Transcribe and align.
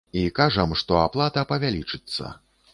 І 0.19 0.21
кажам, 0.39 0.73
што 0.81 0.97
аплата 1.03 1.45
павялічыцца. 1.53 2.37